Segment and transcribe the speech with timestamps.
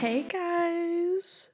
[0.00, 1.50] Hey guys!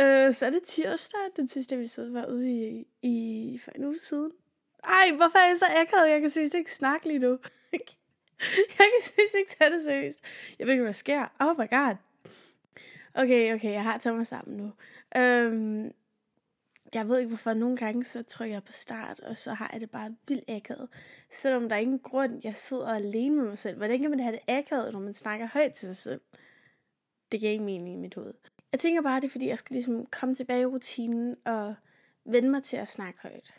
[0.00, 1.20] Uh, så er det tirsdag.
[1.36, 4.32] Den sidste episode var ude i, i for en uge siden.
[4.84, 6.10] Ej, hvorfor er jeg så akavet?
[6.10, 7.28] Jeg kan synes ikke snakke lige nu.
[8.78, 10.20] jeg kan synes ikke tage det seriøst.
[10.58, 11.26] Jeg ved ikke, hvad der sker.
[11.40, 11.96] Oh my god.
[13.14, 14.64] Okay, okay, jeg har taget mig sammen nu.
[15.20, 15.92] Um,
[16.94, 19.80] jeg ved ikke, hvorfor nogle gange så trykker jeg på start, og så har jeg
[19.80, 20.88] det bare vildt akavet.
[21.30, 23.76] Selvom der er ingen grund, jeg sidder alene med mig selv.
[23.76, 26.20] Hvordan kan man have det akavet, når man snakker højt til sig selv?
[27.34, 28.34] Det giver ikke mening i mit hoved.
[28.72, 31.74] Jeg tænker bare, det er fordi, jeg skal ligesom komme tilbage i rutinen og
[32.24, 33.54] vende mig til at snakke højt.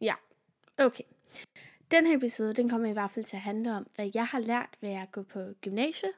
[0.00, 0.14] Ja,
[0.78, 1.04] okay.
[1.90, 4.38] Den her episode, den kommer i hvert fald til at handle om, hvad jeg har
[4.38, 6.12] lært ved at gå på gymnasiet,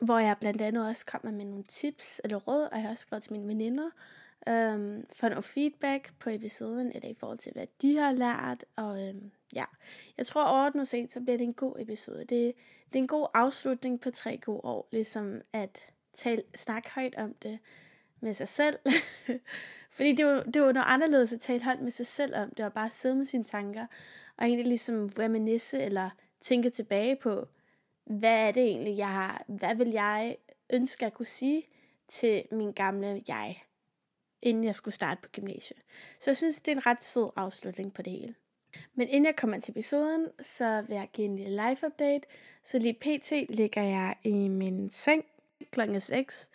[0.00, 3.02] hvor jeg blandt andet også kommer med nogle tips eller råd, og jeg har også
[3.02, 3.90] skrevet til mine veninder,
[4.48, 9.08] øhm, for noget feedback på episoden, eller i forhold til, hvad de har lært, og
[9.08, 9.64] øhm, ja,
[10.18, 12.18] jeg tror overordnet set, så bliver det en god episode.
[12.18, 12.54] Det,
[12.86, 17.34] det er en god afslutning på tre gode år, ligesom at tale, snakke højt om
[17.34, 17.58] det
[18.20, 18.78] med sig selv.
[19.96, 22.62] Fordi det var, det var noget anderledes at tale højt med sig selv om det,
[22.62, 23.86] var bare sidde med sine tanker,
[24.36, 27.48] og egentlig ligesom reminisce eller tænke tilbage på,
[28.04, 30.36] hvad er det egentlig, jeg har, hvad vil jeg
[30.72, 31.62] ønske at kunne sige
[32.08, 33.62] til min gamle jeg,
[34.42, 35.80] inden jeg skulle starte på gymnasiet.
[36.20, 38.34] Så jeg synes, det er en ret sød afslutning på det hele.
[38.94, 42.26] Men inden jeg kommer til episoden, så vil jeg give en lille live update.
[42.64, 43.32] Så lige pt.
[43.48, 45.24] ligger jeg i min seng
[45.70, 46.50] klokken 6.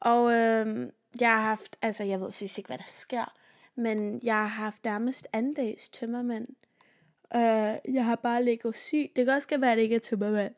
[0.00, 0.88] Og øh,
[1.20, 3.34] jeg har haft, altså jeg ved sidst ikke, hvad der sker,
[3.74, 6.48] men jeg har haft nærmest anden dags tømmermænd.
[7.34, 9.12] Øh, jeg har bare ligget syg.
[9.16, 10.54] Det kan også være, at det ikke er tømmermænd.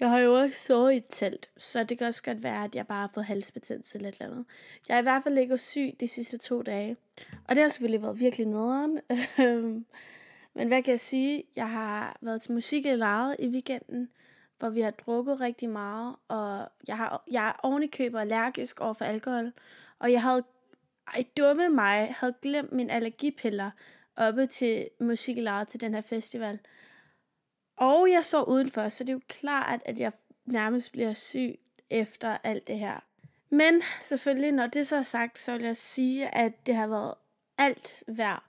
[0.00, 2.74] Jeg har jo også sovet i et telt, så det kan også godt være, at
[2.74, 4.44] jeg bare har fået halsbetændelse eller et eller andet.
[4.88, 6.96] Jeg er i hvert fald ikke syg de sidste to dage.
[7.48, 9.00] Og det har selvfølgelig været virkelig nederen.
[10.54, 11.44] Men hvad kan jeg sige?
[11.56, 14.08] Jeg har været til musik i lejet i weekenden,
[14.58, 18.92] hvor vi har drukket rigtig meget, og jeg, har, jeg er ovenikøber køber allergisk over
[18.92, 19.52] for alkohol,
[19.98, 20.42] og jeg havde,
[21.14, 23.70] ej dumme mig, havde glemt mine allergipiller
[24.16, 26.58] oppe til musik i lejet til den her festival.
[27.80, 30.12] Og jeg så udenfor, så det er jo klart, at jeg
[30.46, 31.60] nærmest bliver syg
[31.90, 33.04] efter alt det her.
[33.50, 37.14] Men selvfølgelig, når det så er sagt, så vil jeg sige, at det har været
[37.58, 38.44] alt værd.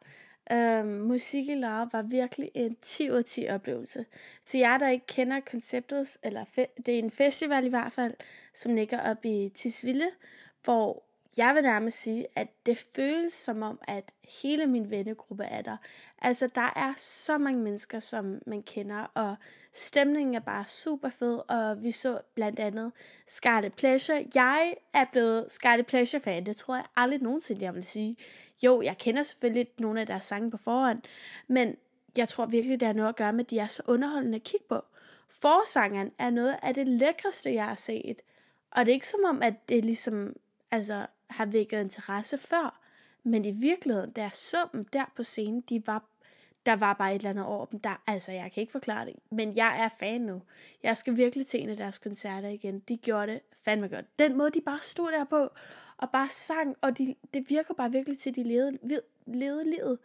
[0.51, 4.05] Øhm, musik i Lara var virkelig en 10 ud 10 oplevelse.
[4.45, 8.13] Til jer, der ikke kender konceptet, eller fe- det er en festival i hvert fald,
[8.53, 10.11] som ligger op i Tisvilde,
[10.63, 11.03] hvor
[11.37, 15.77] jeg vil nærmest sige, at det føles som om, at hele min vennegruppe er der.
[16.21, 19.35] Altså, der er så mange mennesker, som man kender, og
[19.73, 22.91] stemningen er bare super fed, og vi så blandt andet
[23.27, 24.25] Scarlet Pleasure.
[24.35, 28.17] Jeg er blevet Scarlet Pleasure-fan, det tror jeg aldrig nogensinde, jeg vil sige.
[28.63, 31.01] Jo, jeg kender selvfølgelig nogle af deres sange på forhånd,
[31.47, 31.75] men
[32.17, 34.43] jeg tror virkelig, det har noget at gøre med, at de er så underholdende at
[34.43, 34.81] kigge på.
[35.29, 38.21] Forsangeren er noget af det lækreste, jeg har set.
[38.71, 40.35] Og det er ikke som om, at det ligesom
[40.71, 42.79] altså, har vækket interesse før.
[43.23, 46.05] Men i virkeligheden, der så dem der på scenen, de var,
[46.65, 47.79] der var bare et eller andet over dem.
[47.79, 50.41] Der, altså, jeg kan ikke forklare det, men jeg er fan nu.
[50.83, 52.79] Jeg skal virkelig til en af deres koncerter igen.
[52.79, 54.19] De gjorde det fandme godt.
[54.19, 55.49] Den måde, de bare stod der på,
[55.97, 58.79] og bare sang, og de, det virker bare virkelig til, at de levede,
[59.27, 59.97] levede livet.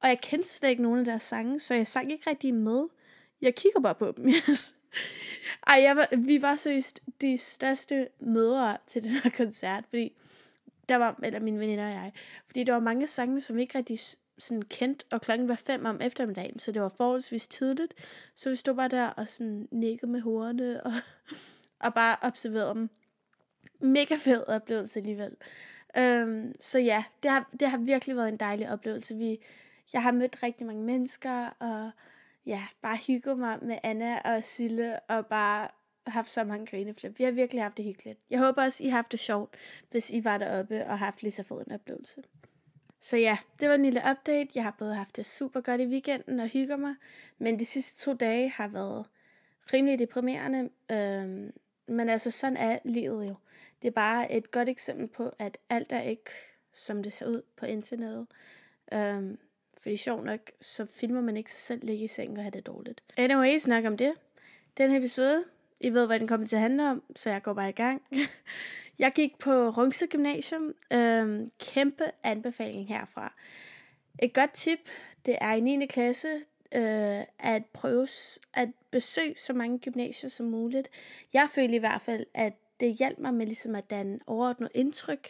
[0.00, 2.84] Og jeg kendte slet ikke nogen af deres sange, så jeg sang ikke rigtig med.
[3.40, 4.28] Jeg kigger bare på dem.
[4.50, 4.74] Yes.
[5.66, 10.12] Ej, jeg var, vi var seriøst de største mødre til den her koncert, fordi
[10.88, 12.12] der var, eller mine veninder og jeg,
[12.46, 13.98] fordi der var mange sange, som vi ikke rigtig
[14.38, 17.94] sådan kendt, og klokken var fem om eftermiddagen, så det var forholdsvis tidligt,
[18.34, 20.92] så vi stod bare der og sådan nikkede med hovederne, og,
[21.80, 22.90] og bare observerede dem.
[23.80, 25.36] Mega fed oplevelse alligevel.
[25.96, 29.16] Øhm, så ja, det har, det har virkelig været en dejlig oplevelse.
[29.16, 29.38] Vi,
[29.92, 31.90] jeg har mødt rigtig mange mennesker, og
[32.46, 35.68] ja, bare hygget mig med Anna og Sille, og bare
[36.06, 37.18] haft så mange grineflip.
[37.18, 38.18] Vi har virkelig haft det hyggeligt.
[38.30, 39.54] Jeg håber også, I har haft det sjovt,
[39.90, 42.22] hvis I var deroppe og har haft lige så fed en oplevelse.
[43.00, 44.48] Så ja, det var en lille update.
[44.54, 46.94] Jeg har både haft det super godt i weekenden og hygger mig,
[47.38, 49.06] men de sidste to dage har været
[49.72, 50.70] rimelig deprimerende.
[50.90, 51.52] Øhm,
[51.88, 53.34] men altså, sådan er livet jo.
[53.82, 56.30] Det er bare et godt eksempel på, at alt er ikke,
[56.74, 58.26] som det ser ud på internettet.
[58.92, 59.38] Øhm,
[59.78, 62.66] fordi sjov nok, så filmer man ikke sig selv ligge i sengen og have det
[62.66, 63.02] dårligt.
[63.16, 64.14] Anyway, snak om det.
[64.78, 65.44] Den her episode
[65.80, 68.02] i ved, hvad den kommer til at handle om, så jeg går bare i gang.
[68.98, 70.74] jeg gik på Rungse Gymnasium.
[70.92, 73.32] Øhm, kæmpe anbefaling herfra.
[74.22, 74.78] Et godt tip,
[75.26, 75.86] det er i 9.
[75.86, 76.28] klasse
[76.74, 78.08] øh, at prøve
[78.54, 80.88] at besøge så mange gymnasier som muligt.
[81.32, 85.28] Jeg føler i hvert fald, at det hjalp mig med ligesom at danne overordnet indtryk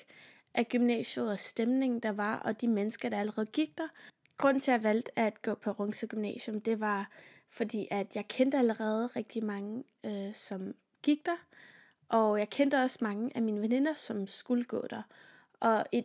[0.55, 3.89] af gymnasiet og stemningen, der var, og de mennesker, der allerede gik der.
[4.37, 7.11] Grunden til, at jeg valgte at gå på Rungse Gymnasium, det var
[7.49, 11.37] fordi at jeg kendte allerede rigtig mange, øh, som gik der,
[12.09, 15.03] Og jeg kendte også mange af mine veninder, som skulle gå der.
[15.61, 16.05] Og i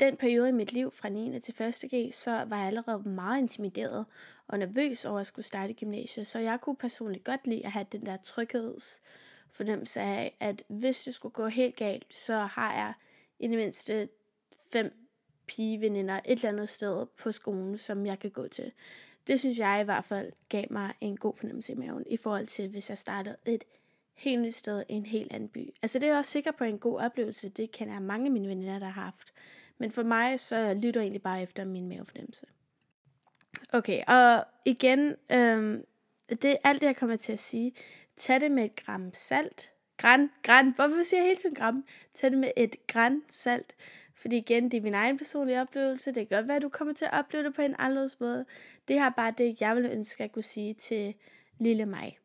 [0.00, 1.40] den periode i mit liv fra 9.
[1.40, 1.74] til 1.
[1.94, 4.06] G, så var jeg allerede meget intimideret
[4.48, 6.26] og nervøs over at skulle starte gymnasiet.
[6.26, 11.14] Så jeg kunne personligt godt lide at have den der tryghedsfornemmelse af, at hvis det
[11.14, 12.92] skulle gå helt galt, så har jeg
[13.38, 14.08] i det mindste
[14.72, 15.06] fem
[15.46, 18.72] pigeveninder et eller andet sted på skolen, som jeg kan gå til.
[19.26, 22.46] Det synes jeg i hvert fald gav mig en god fornemmelse i maven, i forhold
[22.46, 23.64] til hvis jeg startede et
[24.14, 25.74] helt nyt sted i en helt anden by.
[25.82, 28.32] Altså det er jeg også sikker på en god oplevelse, det kender jeg mange af
[28.32, 29.32] mine veninder, der har haft.
[29.78, 32.46] Men for mig, så lytter jeg egentlig bare efter min mavefornemmelse.
[33.72, 35.84] Okay, og igen, øhm,
[36.28, 37.72] det er alt det, jeg kommer til at sige.
[38.16, 39.72] Tag det med et gram salt.
[39.96, 41.84] Gran, gran, hvorfor siger jeg hele tiden gram?
[42.14, 43.74] Tag det med et gran salt.
[44.16, 46.12] Fordi igen, det er min egen personlige oplevelse.
[46.12, 48.44] Det kan godt være, at du kommer til at opleve det på en anderledes måde.
[48.88, 51.14] Det her er bare det, jeg ville ønske at kunne sige til
[51.58, 52.18] lille mig.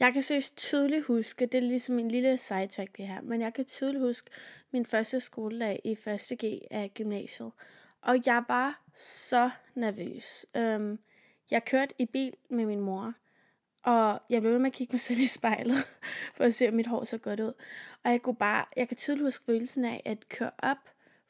[0.00, 3.54] Jeg kan seriøst tydeligt huske, det er ligesom en lille sidetrack det her, men jeg
[3.54, 4.30] kan tydeligt huske
[4.72, 7.52] min første skoledag i 1.G af gymnasiet.
[8.02, 10.46] Og jeg var så nervøs.
[10.58, 10.98] Um,
[11.50, 13.14] jeg kørte i bil med min mor,
[13.84, 15.76] og jeg blev ved med at kigge mig selv i spejlet,
[16.36, 17.52] for at se, om mit hår så godt ud.
[18.04, 20.78] Og jeg kunne bare, jeg kan tydeligt huske følelsen af at køre op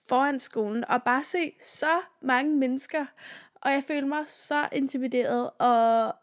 [0.08, 3.06] foran skolen, og bare se så mange mennesker.
[3.54, 6.14] Og jeg følte mig så intimideret, og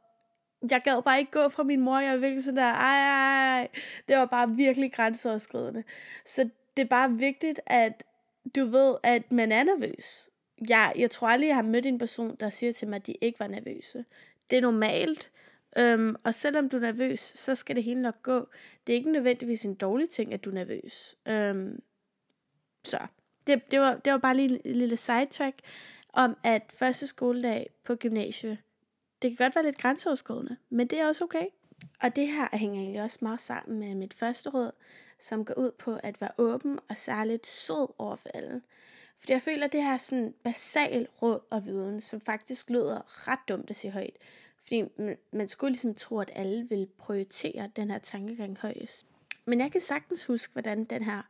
[0.72, 2.00] jeg gad bare ikke gå fra min mor.
[2.00, 3.68] Jeg var virkelig sådan der, ej, ej.
[4.08, 5.84] Det var bare virkelig grænseoverskridende.
[6.26, 8.04] Så det er bare vigtigt, at
[8.56, 10.30] du ved, at man er nervøs.
[10.70, 13.14] Jeg, jeg tror aldrig, jeg har mødt en person, der siger til mig, at de
[13.22, 14.06] ikke var nervøse.
[14.50, 15.32] Det er normalt.
[15.78, 18.50] Øhm, og selvom du er nervøs, så skal det hele nok gå.
[18.88, 21.16] Det er ikke nødvendigvis en dårlig ting, at du er nervøs.
[21.28, 21.82] Øhm,
[22.84, 22.98] så
[23.48, 25.60] det, det, var, det var bare lige en lille sidetrack
[26.14, 28.58] om, at første skoledag på gymnasiet,
[29.22, 31.46] det kan godt være lidt grænseoverskridende, men det er også okay.
[32.02, 34.72] Og det her hænger egentlig også meget sammen med mit første råd,
[35.20, 38.62] som går ud på at være åben og særligt sød over for alle.
[39.18, 43.28] Fordi jeg føler, at det her er sådan basal råd og viden, som faktisk lyder
[43.28, 44.18] ret dumt at sige højt.
[44.68, 44.84] Fordi
[45.32, 49.08] man skulle ligesom tro, at alle vil prioritere den her tankegang højest.
[49.46, 51.22] Men jeg kan sagtens huske, hvordan den her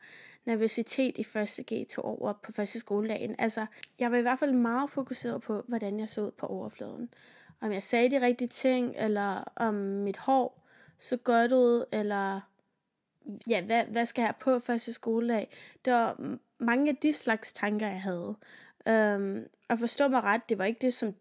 [0.45, 3.35] nervøsitet i første G tog over på første skoledagen.
[3.39, 3.65] Altså,
[3.99, 7.09] jeg var i hvert fald meget fokuseret på, hvordan jeg så ud på overfladen.
[7.61, 10.65] Om jeg sagde de rigtige ting, eller om mit hår
[10.99, 12.41] så godt ud, eller
[13.47, 15.49] ja, hvad, hvad skal jeg have på første skoledag?
[15.85, 18.35] Det var mange af de slags tanker, jeg havde.
[18.87, 21.13] Øhm, um, og forstå mig ret, det var ikke det, som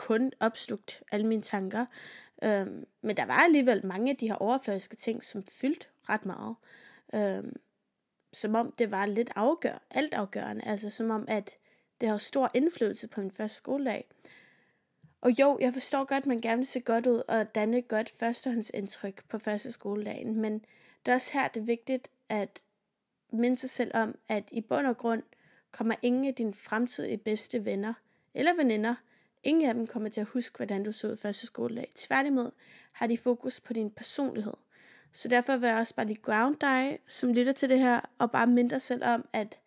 [0.00, 1.86] kun opslugt alle mine tanker.
[2.42, 6.56] Øhm, men der var alligevel mange af de her overfladiske ting, som fyldte ret meget.
[7.14, 7.56] Øhm,
[8.32, 10.64] som om det var lidt afgør, alt afgørende.
[10.64, 11.56] Altså som om, at
[12.00, 14.10] det har stor indflydelse på min første skoledag.
[15.20, 17.88] Og jo, jeg forstår godt, at man gerne vil se godt ud og danne et
[17.88, 20.64] godt førstehåndsindtryk på første skoledagen, men
[21.06, 22.62] det er også her, det er vigtigt at
[23.32, 25.22] minde sig selv om, at i bund og grund
[25.70, 27.94] kommer ingen af dine fremtidige bedste venner
[28.34, 28.94] eller veninder,
[29.42, 31.92] ingen af dem kommer til at huske, hvordan du så ud første skoledag.
[31.94, 32.50] Tværtimod
[32.92, 34.54] har de fokus på din personlighed.
[35.12, 38.30] Så derfor vil jeg også bare lige ground dig, som lytter til det her, og
[38.30, 39.60] bare minde dig selv om, at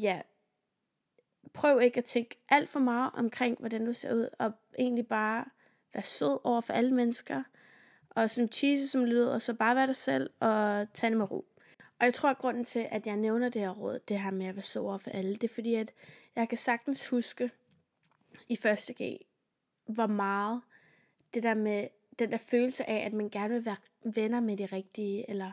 [0.00, 0.20] ja,
[1.52, 5.44] prøv ikke at tænke alt for meget omkring, hvordan du ser ud, og egentlig bare
[5.94, 7.42] være sød over for alle mennesker,
[8.10, 11.46] og som cheesy som lyder, så bare være dig selv og tage det med ro.
[11.98, 14.46] Og jeg tror, at grunden til, at jeg nævner det her råd, det her med
[14.46, 15.92] at være sød over for alle, det er fordi, at
[16.36, 17.50] jeg kan sagtens huske
[18.48, 19.18] i første G,
[19.86, 20.60] hvor meget
[21.34, 21.88] det der med
[22.18, 25.52] den der følelse af, at man gerne vil være venner med de rigtige, eller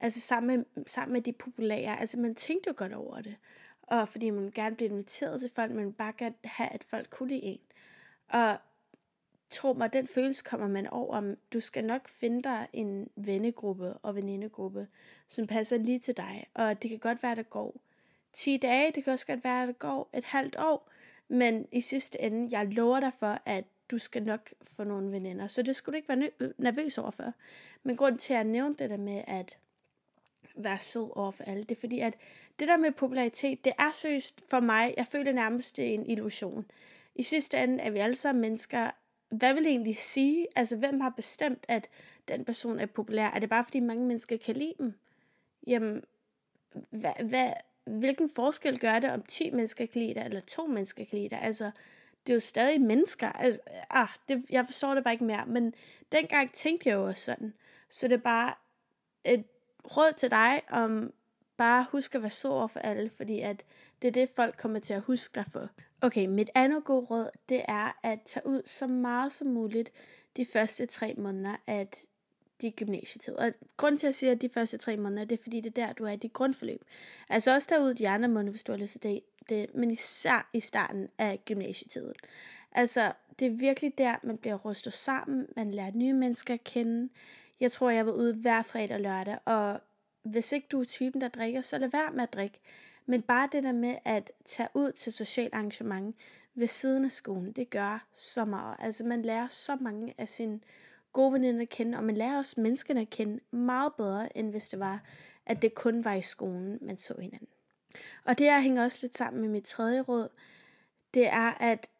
[0.00, 2.00] altså sammen med, sammen med de populære.
[2.00, 3.36] Altså man tænkte jo godt over det.
[3.82, 7.28] Og fordi man gerne blev inviteret til folk, men bare gerne have, at folk kunne
[7.28, 7.60] lide en.
[8.28, 8.56] Og
[9.50, 11.34] tro mig, den følelse kommer man over.
[11.52, 14.88] Du skal nok finde dig en vennegruppe og venindegruppe,
[15.28, 16.46] som passer lige til dig.
[16.54, 17.76] Og det kan godt være, at det går
[18.32, 20.91] 10 dage, det kan også godt være, at det går et halvt år.
[21.32, 25.46] Men i sidste ende, jeg lover dig for, at du skal nok få nogle veninder.
[25.46, 27.32] Så det skulle du ikke være øh, nervøs overfor.
[27.82, 29.58] Men grunden til at nævne det der med at
[30.56, 32.14] være sød over for alle, det er fordi, at
[32.58, 36.06] det der med popularitet, det er seriøst for mig, jeg føler nærmest, det er en
[36.06, 36.66] illusion.
[37.14, 38.90] I sidste ende er vi alle sammen mennesker.
[39.28, 40.46] Hvad vil det egentlig sige?
[40.56, 41.88] Altså, hvem har bestemt, at
[42.28, 43.26] den person er populær?
[43.26, 44.94] Er det bare, fordi mange mennesker kan lide dem?
[45.66, 46.04] Jamen,
[46.90, 47.52] hvad, hvad,
[47.84, 51.28] hvilken forskel gør det, om 10 mennesker kan lide dig, eller to mennesker kan lide
[51.28, 51.42] dig?
[51.42, 51.70] Altså,
[52.26, 53.28] det er jo stadig mennesker.
[53.32, 53.60] Altså,
[53.90, 55.46] ah, det, jeg forstår det bare ikke mere.
[55.46, 55.74] Men
[56.12, 57.54] dengang tænkte jeg jo også sådan.
[57.90, 58.54] Så det er bare
[59.24, 59.44] et
[59.96, 61.12] råd til dig om
[61.56, 63.64] bare husk at være så over for alle, fordi at
[64.02, 65.68] det er det, folk kommer til at huske dig for.
[66.00, 69.92] Okay, mit andet gode råd, det er at tage ud så meget som muligt
[70.36, 72.06] de første tre måneder, at
[72.62, 73.34] de gymnasietid.
[73.34, 75.86] Og grund til at sige, at de første tre måneder, det er fordi, det er
[75.86, 76.84] der, du er i dit grundforløb.
[77.28, 80.50] Altså også derude de andre måneder, hvis du har lyst til det, det, men især
[80.52, 82.14] i starten af gymnasietiden.
[82.72, 87.08] Altså, det er virkelig der, man bliver rustet sammen, man lærer nye mennesker at kende.
[87.60, 89.80] Jeg tror, jeg var ude hver fredag og lørdag, og
[90.22, 92.60] hvis ikke du er typen, der drikker, så lad være med at drikke.
[93.06, 96.16] Men bare det der med at tage ud til socialt arrangement
[96.54, 98.76] ved siden af skolen, det gør så meget.
[98.78, 100.60] Altså man lærer så mange af sine
[101.12, 104.68] gode veninder at kende, og man lærer også menneskene at kende meget bedre, end hvis
[104.68, 105.02] det var,
[105.46, 107.48] at det kun var i skolen, man så hinanden.
[108.24, 110.28] Og det her hænger også lidt sammen med mit tredje råd.
[111.14, 111.90] Det er, at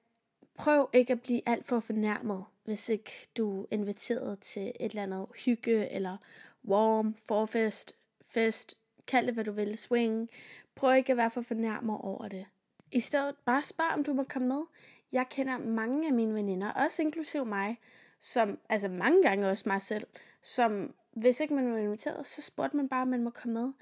[0.55, 5.03] prøv ikke at blive alt for fornærmet, hvis ikke du er inviteret til et eller
[5.03, 6.17] andet hygge, eller
[6.65, 10.31] warm, forfest, fest, kald det hvad du vil, swing.
[10.75, 12.47] Prøv ikke at være for fornærmet over det.
[12.93, 14.63] I stedet bare spørg, om du må komme med.
[15.13, 17.79] Jeg kender mange af mine veninder, også inklusiv mig,
[18.23, 20.07] som, altså mange gange også mig selv,
[20.43, 23.73] som hvis ikke man var inviteret, så spurgte man bare, om man må komme med.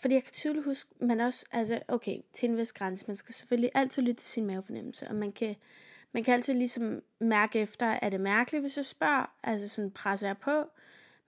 [0.00, 3.34] Fordi jeg kan tydeligt huske, man også, altså okay, til en vis grænse, man skal
[3.34, 5.56] selvfølgelig altid lytte til sin mavefornemmelse, og man kan,
[6.12, 10.26] man kan altid ligesom mærke efter, er det mærkeligt, hvis jeg spørger, altså sådan presser
[10.26, 10.64] jeg på,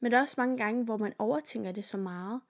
[0.01, 2.41] men der er også mange gange, hvor man overtænker det så meget,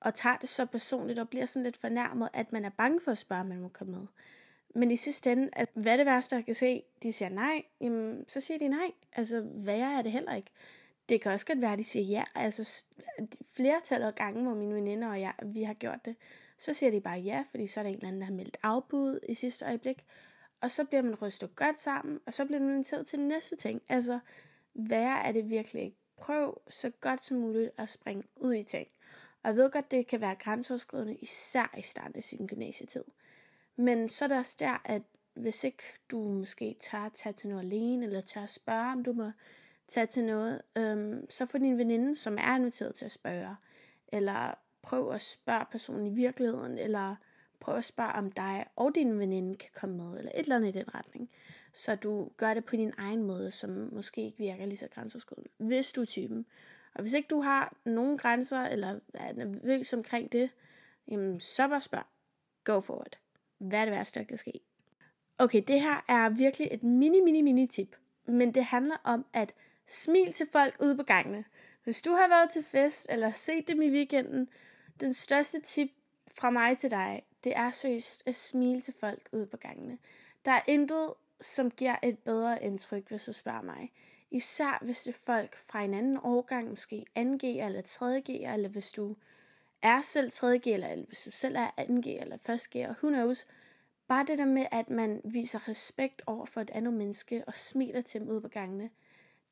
[0.00, 3.10] og tager det så personligt, og bliver sådan lidt fornærmet, at man er bange for
[3.10, 4.06] at spørge, om man må komme med.
[4.74, 6.82] Men i sidste ende, at hvad er det værste, jeg kan se?
[7.02, 8.90] De siger nej, jamen, så siger de nej.
[9.12, 10.50] Altså, værre er det heller ikke.
[11.08, 12.24] Det kan også godt være, at de siger ja.
[12.34, 12.84] Altså,
[13.56, 16.16] flertal af gange, hvor mine veninder og jeg, vi har gjort det,
[16.58, 18.56] så siger de bare ja, fordi så er der en eller anden, der har meldt
[18.62, 20.04] afbud i sidste øjeblik.
[20.60, 23.82] Og så bliver man rystet godt sammen, og så bliver man inviteret til næste ting.
[23.88, 24.18] Altså,
[24.74, 25.96] værre er det virkelig ikke.
[26.16, 28.88] Prøv så godt som muligt at springe ud i ting.
[29.42, 33.04] Og jeg ved godt, det kan være grænseoverskridende, især i starten af sin gymnasietid.
[33.76, 35.02] Men så er det også der, at
[35.34, 39.04] hvis ikke du måske tør at tage til noget alene, eller tør at spørge, om
[39.04, 39.30] du må
[39.88, 43.56] tage til noget, øhm, så få din veninde, som er inviteret til at spørge,
[44.08, 47.16] eller prøv at spørge personen i virkeligheden, eller
[47.60, 50.68] prøv at spørge, om dig og din veninde kan komme med, eller et eller andet
[50.68, 51.30] i den retning.
[51.72, 55.50] Så du gør det på din egen måde, som måske ikke virker lige så grænseoverskridende,
[55.56, 56.46] hvis du er typen.
[56.94, 60.50] Og hvis ikke du har nogen grænser, eller er nervøs omkring det,
[61.08, 62.04] jamen så bare spørg.
[62.64, 63.18] Go for it.
[63.58, 64.60] Hvad er det værste, der kan ske?
[65.38, 67.96] Okay, det her er virkelig et mini, mini, mini tip.
[68.26, 69.54] Men det handler om at
[69.86, 71.44] smil til folk ude på gangene.
[71.84, 74.48] Hvis du har været til fest, eller set dem i weekenden,
[75.00, 75.90] den største tip
[76.30, 79.98] fra mig til dig, det er seriøst at smile til folk ude på gangene.
[80.44, 83.92] Der er intet, som giver et bedre indtryk, hvis du spørger mig.
[84.30, 88.92] Især hvis det er folk fra en anden årgang, måske 2G eller 3G, eller hvis
[88.92, 89.16] du
[89.82, 93.46] er selv 3G, eller hvis du selv er 2G eller 1G, og who knows.
[94.08, 98.00] Bare det der med, at man viser respekt over for et andet menneske, og smiler
[98.00, 98.90] til dem ude på gangene,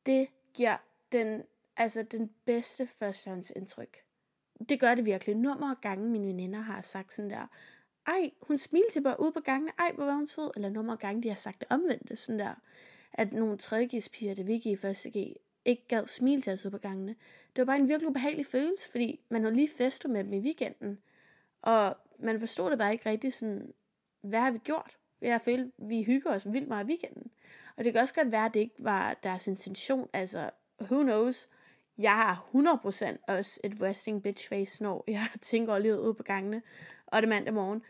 [0.07, 0.77] det giver
[1.13, 1.43] den,
[1.77, 4.05] altså den bedste førstehåndsindtryk.
[4.69, 5.37] Det gør det virkelig.
[5.37, 7.47] Nummer og gange mine veninder har sagt sådan der,
[8.07, 10.51] ej, hun smilte til mig ude på gangene, ej, hvor var hun sød.
[10.57, 12.55] Eller nummer og gange, de har sagt det omvendte, sådan der
[13.13, 15.07] at nogle 3G's-piger, det vi gik i 1.
[15.17, 15.17] G,
[15.65, 17.17] ikke gad smile til os på gangene.
[17.57, 20.39] Det var bare en virkelig ubehagelig følelse, fordi man havde lige festet med dem i
[20.39, 20.99] weekenden.
[21.63, 23.73] Og man forstod det bare ikke rigtig sådan,
[24.23, 24.97] hvad har vi gjort?
[25.21, 27.31] Jeg følte, vi hygger os vildt meget i weekenden.
[27.77, 30.09] Og det kan også godt være, at det ikke var deres intention.
[30.13, 30.51] Altså,
[30.81, 31.49] who knows?
[31.99, 36.63] Jeg har 100% også et resting bitch face, når jeg tænker livet ud på gangene,
[37.07, 37.83] og det mandag morgen.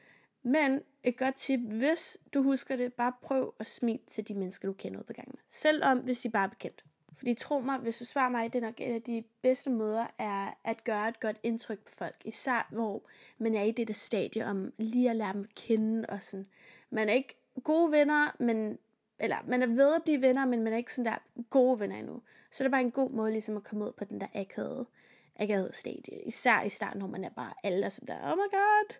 [0.42, 4.68] Men et godt tip, hvis du husker det, bare prøv at smile til de mennesker,
[4.68, 5.38] du kender ud på gangene.
[5.48, 6.84] Selvom hvis de bare er bekendt.
[7.16, 10.06] Fordi tro mig, hvis du svarer mig, det er nok en af de bedste måder
[10.18, 12.16] er at gøre et godt indtryk på folk.
[12.24, 13.02] Især hvor
[13.38, 16.46] man er i det der stadie om lige at lære dem at kende og sådan.
[16.90, 18.78] Man er ikke gode venner, men
[19.18, 21.18] eller man er ved at blive venner, men man er ikke sådan der
[21.50, 22.22] gode venner endnu.
[22.50, 24.86] Så det er bare en god måde ligesom at komme ud på den der akavede,
[25.36, 26.22] akavede stadie.
[26.26, 28.94] Især i starten, hvor man er bare alle er sådan der, oh my god,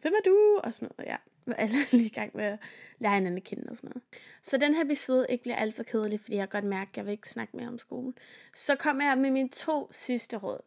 [0.00, 0.60] hvem er du?
[0.64, 1.16] Og sådan noget, ja.
[1.46, 2.58] Hvor alle er lige i gang med at
[2.98, 4.02] lære hinanden at kende og sådan noget.
[4.42, 7.04] Så den her episode ikke bliver alt for kedelig, fordi jeg godt mærker, at jeg
[7.04, 8.14] vil ikke snakke mere om skolen.
[8.56, 10.60] Så kommer jeg med mine to sidste råd.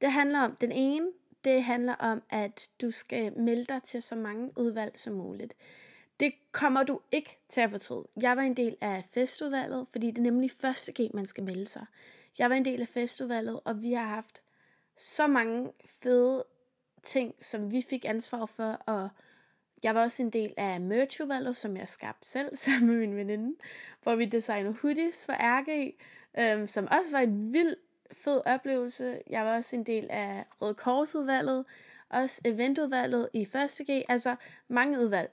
[0.00, 1.06] Det handler om, den ene,
[1.44, 5.54] det handler om, at du skal melde dig til så mange udvalg som muligt.
[6.20, 8.08] Det kommer du ikke til at fortryde.
[8.22, 11.66] Jeg var en del af festudvalget, fordi det er nemlig første G, man skal melde
[11.66, 11.86] sig.
[12.38, 14.42] Jeg var en del af festudvalget, og vi har haft
[14.98, 16.44] så mange fede
[17.02, 19.08] ting, som vi fik ansvar for, og
[19.82, 23.56] jeg var også en del af merchudvalget, som jeg skabte selv sammen med min veninde,
[24.02, 25.94] hvor vi designede hoodies for RG,
[26.38, 27.76] øhm, som også var en vild
[28.12, 29.18] fed oplevelse.
[29.30, 31.64] Jeg var også en del af Røde Korsudvalget,
[32.08, 34.36] også eventudvalget i 1.G, altså
[34.68, 35.30] mange udvalg.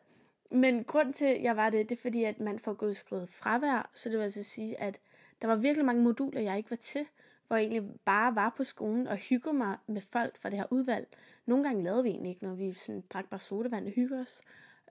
[0.51, 3.29] Men grund til, at jeg var det, det er fordi, at man får gået skrevet
[3.29, 4.99] fravær, så det vil altså sige, at
[5.41, 7.05] der var virkelig mange moduler, jeg ikke var til,
[7.47, 10.65] hvor jeg egentlig bare var på skolen og hyggede mig med folk fra det her
[10.71, 11.07] udvalg.
[11.45, 14.41] Nogle gange lavede vi egentlig ikke noget, vi sådan, drak bare sodavand og hyggede os.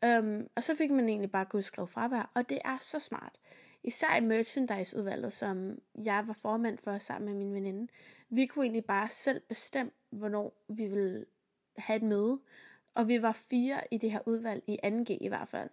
[0.06, 3.32] Um, og så fik man egentlig bare kunne skrive fravær, og det er så smart.
[3.84, 7.92] Især i merchandise-udvalget, som jeg var formand for sammen med min veninde.
[8.30, 11.26] Vi kunne egentlig bare selv bestemme, hvornår vi ville
[11.78, 12.40] have et møde.
[12.94, 15.70] Og vi var fire i det her udvalg, i 2G i hvert fald.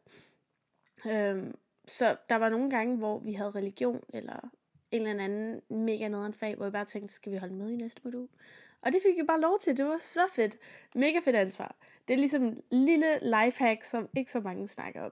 [1.06, 1.56] Um,
[1.88, 4.50] så der var nogle gange, hvor vi havde religion, eller
[4.94, 7.76] en eller anden mega nederen fag, hvor vi bare tænkte, skal vi holde med i
[7.76, 8.28] næste modul?
[8.82, 9.78] Og det fik jeg bare lov til.
[9.78, 10.58] Det var så fedt.
[10.96, 11.76] Mega fedt ansvar.
[12.08, 15.12] Det er ligesom en lille lifehack, som ikke så mange snakker om.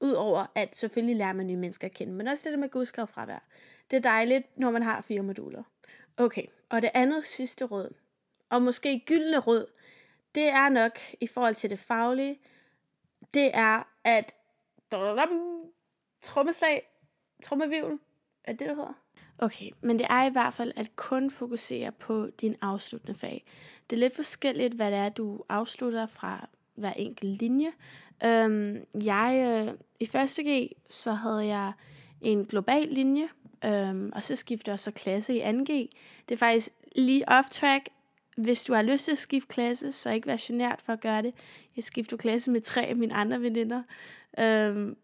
[0.00, 3.08] Udover at selvfølgelig lærer man nye mennesker at kende, men også det der med godskrevet
[3.08, 3.48] fravær.
[3.90, 5.62] Det er dejligt, når man har fire moduler.
[6.16, 7.94] Okay, og det andet sidste råd,
[8.50, 9.66] og måske gyldne råd,
[10.34, 12.40] det er nok i forhold til det faglige,
[13.34, 14.34] det er at
[16.20, 16.88] trommeslag,
[17.42, 18.00] trommevivl,
[18.48, 18.94] er det, det hedder?
[19.38, 23.44] Okay, men det er i hvert fald at kun fokusere på din afsluttende fag.
[23.90, 27.72] Det er lidt forskelligt, hvad det er, du afslutter fra hver enkelt linje.
[28.24, 31.72] Øhm, jeg, øh, I første G, så havde jeg
[32.20, 33.28] en global linje,
[33.64, 35.72] øhm, og så skifter jeg så klasse i 2G.
[36.28, 37.84] Det er faktisk lige off-track.
[38.36, 41.22] Hvis du har lyst til at skifte klasse, så ikke vær genert for at gøre
[41.22, 41.34] det.
[41.76, 43.82] Jeg skifter klasse med tre af mine andre veninder.
[44.38, 44.96] Øhm,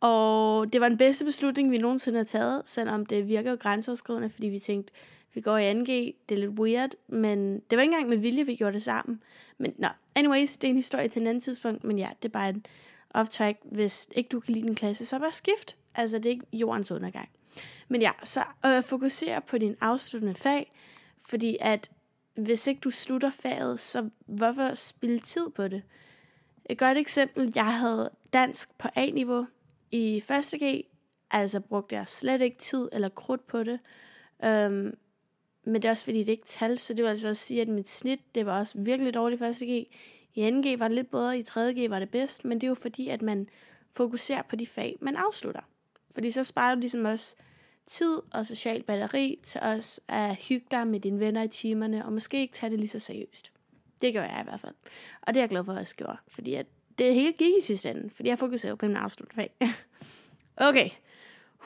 [0.00, 4.30] og det var den bedste beslutning, vi nogensinde har taget, selvom det virker jo grænseoverskridende,
[4.30, 4.92] fordi vi tænkte,
[5.34, 5.86] vi går i 2G,
[6.28, 9.22] det er lidt weird, men det var ikke engang med vilje, vi gjorde det sammen.
[9.58, 9.92] Men nå, no.
[10.14, 12.66] anyways, det er en historie til en anden tidspunkt, men ja, det er bare en
[13.14, 13.58] off-track.
[13.62, 15.76] Hvis ikke du kan lide din klasse, så bare skift.
[15.94, 17.28] Altså, det er ikke jordens undergang.
[17.88, 20.72] Men ja, så øh, fokuser på din afsluttende fag,
[21.28, 21.90] fordi at
[22.34, 25.82] hvis ikke du slutter faget, så hvorfor spille tid på det?
[26.70, 29.46] Et godt eksempel, jeg havde dansk på A-niveau,
[29.90, 30.84] i første G,
[31.30, 33.80] altså brugte jeg slet ikke tid eller krudt på det.
[34.44, 34.94] Um,
[35.64, 37.68] men det er også fordi, det ikke tal, så det vil altså også sige, at
[37.68, 39.86] mit snit, det var også virkelig dårligt i første G.
[40.34, 42.74] I 2G var det lidt bedre, i 3G var det bedst, men det er jo
[42.74, 43.48] fordi, at man
[43.90, 45.60] fokuserer på de fag, man afslutter.
[46.10, 47.36] Fordi så sparer du ligesom også
[47.86, 52.12] tid og social batteri til os at hygge dig med dine venner i timerne, og
[52.12, 53.52] måske ikke tage det lige så seriøst.
[54.02, 54.74] Det gør jeg i hvert fald.
[55.22, 56.66] Og det er jeg glad for, at jeg gjorde, fordi at
[56.98, 59.50] det hele gik i sidste ende, fordi jeg fokuserede på min afslutning.
[60.68, 60.90] okay.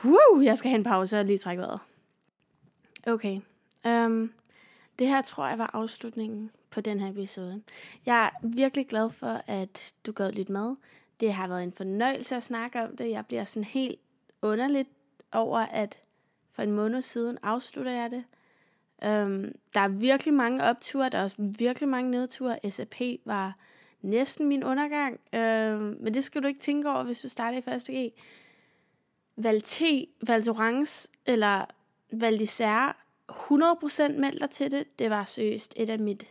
[0.05, 1.81] Woo, jeg skal have en pause og lige trække vejret.
[3.07, 3.41] Okay.
[3.87, 4.33] Um,
[4.99, 7.63] det her tror jeg var afslutningen på den her episode.
[8.07, 10.75] Jeg er virkelig glad for, at du gad lidt med.
[11.21, 13.11] Det har været en fornøjelse at snakke om det.
[13.11, 14.01] Jeg bliver sådan helt
[14.43, 14.89] underligt
[15.33, 15.99] over, at
[16.51, 18.25] for en måned siden afslutter jeg det.
[19.07, 22.71] Um, der er virkelig mange opture, der er også virkelig mange nedture.
[22.71, 23.57] SAP var
[24.03, 25.21] næsten min undergang.
[25.33, 28.13] Øh, men det skal du ikke tænke over, hvis du starter i første G.
[29.37, 30.87] Valté, T, Val
[31.27, 31.65] eller
[32.13, 32.93] Valdisère,
[33.33, 34.99] 100% meld dig til det.
[34.99, 36.27] Det var seriøst et af mit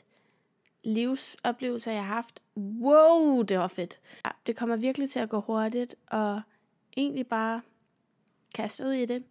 [0.84, 2.42] livsoplevelser, jeg har haft.
[2.58, 4.00] Wow, det var fedt.
[4.26, 6.42] Ja, det kommer virkelig til at gå hurtigt, og
[6.98, 7.62] egentlig bare
[8.56, 9.24] kaste ud i det.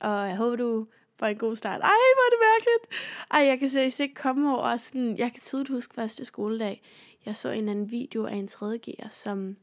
[0.00, 0.86] Og jeg håber, du
[1.18, 1.80] får en god start.
[1.80, 3.02] Ej, hvor er det mærkeligt.
[3.30, 6.82] Ej, jeg kan seriøst ikke komme over sådan, jeg kan tydeligt huske første skoledag.
[7.26, 9.56] Jeg så en anden video af en 3.G'er, som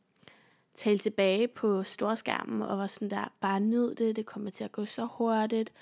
[0.75, 4.71] talte tilbage på storskærmen og var sådan der, bare nyd det, det kommer til at
[4.71, 5.73] gå så hurtigt.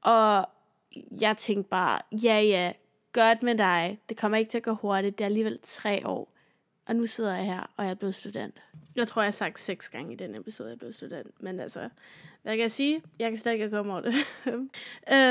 [0.00, 0.46] Og
[1.20, 2.72] jeg tænkte bare, ja ja,
[3.12, 6.32] godt med dig, det kommer ikke til at gå hurtigt, det er alligevel tre år.
[6.86, 8.62] Og nu sidder jeg her, og jeg er blevet student.
[8.96, 11.42] Jeg tror, jeg har sagt seks gange i den episode, jeg er blevet student.
[11.42, 11.88] Men altså,
[12.42, 13.02] hvad kan jeg sige?
[13.18, 14.14] Jeg kan stadig ikke komme over det.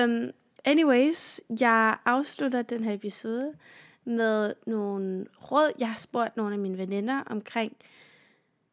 [0.06, 0.32] um,
[0.66, 3.54] anyways, jeg afslutter den her episode
[4.06, 5.72] med nogle råd.
[5.80, 7.78] Jeg har spurgt nogle af mine veninder omkring,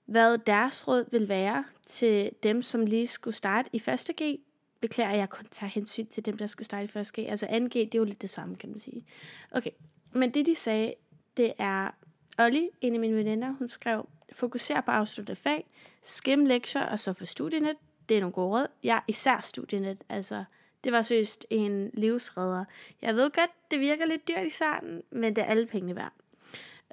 [0.06, 4.40] hvad deres råd vil være til dem, som lige skulle starte i første G.
[4.80, 7.24] Beklager, at jeg kun tager hensyn til dem, der skal starte i første G.
[7.28, 9.04] Altså 2G, det er jo lidt det samme, kan man sige.
[9.50, 9.70] Okay,
[10.12, 10.94] men det de sagde,
[11.36, 11.90] det er
[12.38, 15.66] Olli, en af mine veninder, hun skrev, fokuser på afsluttet fag,
[16.02, 17.76] skim lektier og så få studienet.
[18.08, 18.66] Det er nogle gode råd.
[18.82, 20.02] Ja, især studienet.
[20.08, 20.44] Altså,
[20.84, 22.64] det var søst en livsredder.
[23.02, 26.12] Jeg ved godt, det virker lidt dyrt i starten, men det er alle pengene værd.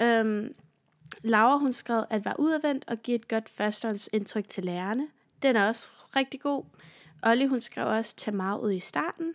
[0.02, 0.56] Øhm,
[1.22, 5.08] Laura, hun skrev at være udadvendt og give et godt førstehåndsindtryk til lærerne.
[5.42, 6.64] Den er også rigtig god.
[7.24, 9.34] Olli, hun skrev også, tag meget ud i starten.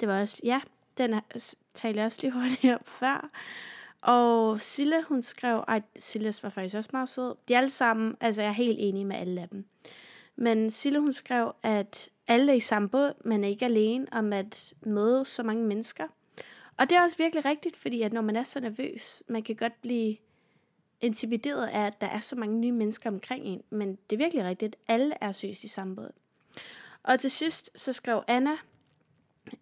[0.00, 0.60] Det var også, ja,
[0.98, 1.20] den
[1.74, 3.30] talte jeg også lige hurtigt op før.
[4.00, 7.34] Og Sille, hun skrev, ej, Silles var faktisk også meget sød.
[7.48, 9.64] De alle sammen, altså jeg er helt enig med alle af dem.
[10.36, 14.32] Men Sille, hun skrev, at alle er i samme båd, men er ikke alene om
[14.32, 16.04] at møde så mange mennesker.
[16.76, 19.56] Og det er også virkelig rigtigt, fordi at når man er så nervøs, man kan
[19.56, 20.16] godt blive
[21.00, 23.62] intimideret af, at der er så mange nye mennesker omkring en.
[23.70, 26.10] Men det er virkelig rigtigt, alle er søs i samme båd.
[27.02, 28.56] Og til sidst, så skrev Anna,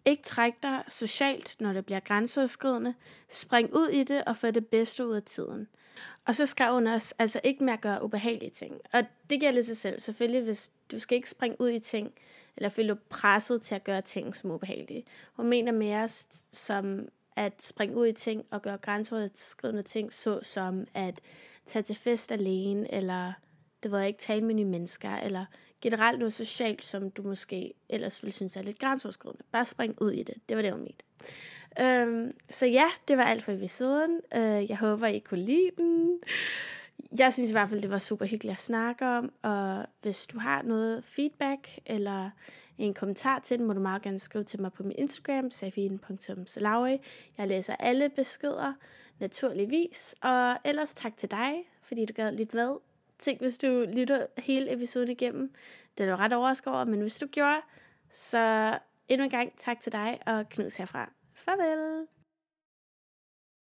[0.05, 2.93] ikke træk dig socialt, når det bliver grænseoverskridende.
[3.29, 5.67] Spring ud i det og få det bedste ud af tiden.
[6.25, 8.75] Og så skrev hun også, altså ikke med at gøre ubehagelige ting.
[8.93, 9.99] Og det giver lidt sig selv.
[9.99, 12.13] Selvfølgelig, hvis du skal ikke springe ud i ting,
[12.57, 15.05] eller føle dig presset til at gøre ting som ubehagelige.
[15.33, 16.09] Hun mener mere
[16.53, 21.21] som at springe ud i ting og gøre grænseoverskridende ting, så som at
[21.65, 23.33] tage til fest alene, eller
[23.83, 25.45] det var ikke tale med nye mennesker, eller
[25.81, 29.43] generelt noget socialt, som du måske ellers ville synes er lidt grænseoverskridende.
[29.51, 30.35] Bare spring ud i det.
[30.49, 31.05] Det var det, jeg mente.
[31.79, 34.19] Øhm, så ja, det var alt for episoden.
[34.35, 36.19] Øh, jeg håber, I kunne lide den.
[37.19, 40.39] Jeg synes i hvert fald, det var super hyggeligt at snakke om, og hvis du
[40.39, 42.29] har noget feedback eller
[42.77, 46.97] en kommentar til den, må du meget gerne skrive til mig på min Instagram, safien.salawi.
[47.37, 48.73] Jeg læser alle beskeder,
[49.19, 50.15] naturligvis.
[50.21, 52.75] Og ellers tak til dig, fordi du gad lidt med.
[53.19, 55.53] Tænk, hvis du lytter hele episoden igennem.
[55.97, 57.61] Det er du ret overrasket over, men hvis du gjorde,
[58.09, 58.77] så
[59.07, 61.11] endnu en gang tak til dig, og knus herfra.
[61.33, 62.07] Farvel!